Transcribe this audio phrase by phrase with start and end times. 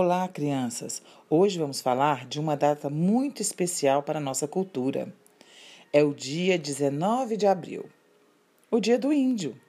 [0.00, 1.02] Olá, crianças!
[1.28, 5.12] Hoje vamos falar de uma data muito especial para a nossa cultura.
[5.92, 7.84] É o dia 19 de abril,
[8.70, 9.60] o Dia do Índio.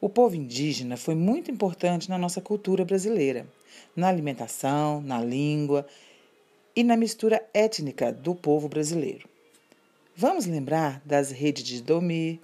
[0.00, 3.46] O povo indígena foi muito importante na nossa cultura brasileira,
[3.94, 5.86] na alimentação, na língua
[6.74, 9.28] e na mistura étnica do povo brasileiro.
[10.16, 12.40] Vamos lembrar das redes de dormir,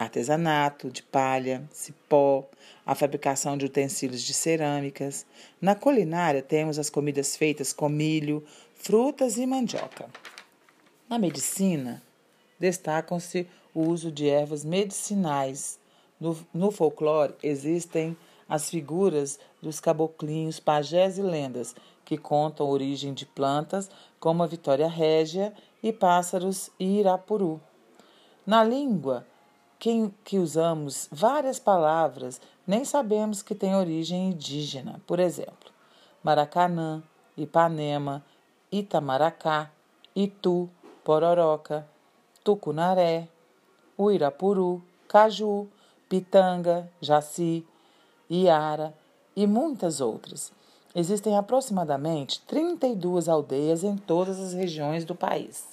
[0.00, 2.48] artesanato de palha, cipó,
[2.86, 5.26] a fabricação de utensílios de cerâmicas.
[5.60, 8.42] Na culinária temos as comidas feitas com milho,
[8.74, 10.08] frutas e mandioca.
[11.06, 12.02] Na medicina,
[12.58, 15.78] destacam-se o uso de ervas medicinais.
[16.18, 18.16] No, no folclore existem
[18.48, 21.74] as figuras dos caboclinhos, pajés e lendas,
[22.06, 27.60] que contam a origem de plantas como a vitória régia e pássaros e irapuru.
[28.46, 29.26] Na língua,
[29.80, 35.00] que, que usamos várias palavras, nem sabemos que têm origem indígena.
[35.06, 35.72] Por exemplo,
[36.22, 37.02] Maracanã,
[37.34, 38.22] Ipanema,
[38.70, 39.70] Itamaracá,
[40.14, 40.68] Itu,
[41.02, 41.88] Pororoca,
[42.44, 43.26] Tucunaré,
[43.98, 45.66] Uirapuru, Caju,
[46.10, 47.66] Pitanga, Jaci,
[48.28, 48.94] Iara
[49.34, 50.52] e muitas outras.
[50.94, 55.66] Existem aproximadamente 32 aldeias em todas as regiões do país.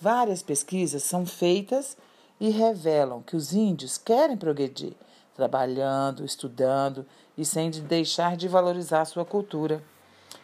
[0.00, 1.96] Várias pesquisas são feitas
[2.40, 4.94] e revelam que os índios querem progredir,
[5.34, 7.06] trabalhando, estudando
[7.36, 9.82] e sem deixar de valorizar sua cultura.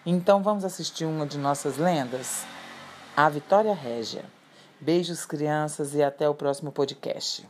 [0.05, 2.45] Então vamos assistir uma de nossas lendas?
[3.17, 4.25] A Vitória Régia.
[4.81, 7.49] Beijos, crianças, e até o próximo podcast.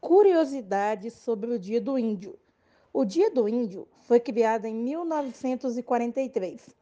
[0.00, 2.38] Curiosidades sobre o Dia do Índio.
[2.92, 6.74] O Dia do Índio foi criado em 1943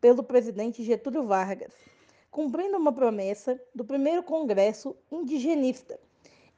[0.00, 1.72] pelo presidente Getúlio Vargas
[2.30, 5.98] cumprindo uma promessa do primeiro Congresso Indigenista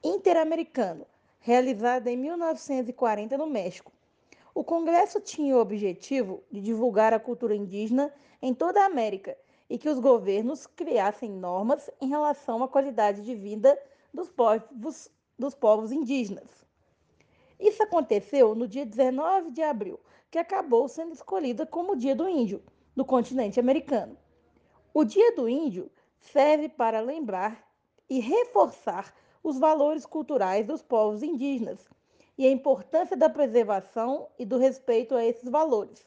[0.03, 1.05] Interamericano,
[1.39, 3.91] realizado em 1940 no México.
[4.53, 9.37] O congresso tinha o objetivo de divulgar a cultura indígena em toda a América
[9.69, 13.79] e que os governos criassem normas em relação à qualidade de vida
[14.13, 15.09] dos povos,
[15.39, 16.49] dos povos indígenas.
[17.57, 22.27] Isso aconteceu no dia 19 de abril, que acabou sendo escolhida como o Dia do
[22.27, 22.61] Índio,
[22.95, 24.17] no continente americano.
[24.93, 27.65] O Dia do Índio serve para lembrar
[28.09, 31.87] e reforçar os valores culturais dos povos indígenas
[32.37, 36.05] e a importância da preservação e do respeito a esses valores,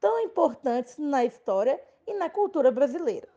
[0.00, 3.28] tão importantes na história e na cultura brasileira.